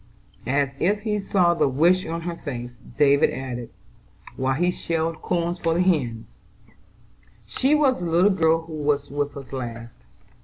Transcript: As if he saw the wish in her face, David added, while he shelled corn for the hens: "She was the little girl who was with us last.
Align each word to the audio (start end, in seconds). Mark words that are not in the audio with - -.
As 0.47 0.71
if 0.79 1.01
he 1.01 1.19
saw 1.19 1.53
the 1.53 1.67
wish 1.67 2.03
in 2.03 2.21
her 2.21 2.35
face, 2.35 2.79
David 2.97 3.29
added, 3.29 3.69
while 4.35 4.55
he 4.55 4.71
shelled 4.71 5.21
corn 5.21 5.53
for 5.53 5.75
the 5.75 5.81
hens: 5.81 6.35
"She 7.45 7.75
was 7.75 7.99
the 7.99 8.05
little 8.09 8.31
girl 8.31 8.61
who 8.63 8.73
was 8.81 9.11
with 9.11 9.37
us 9.37 9.53
last. 9.53 9.99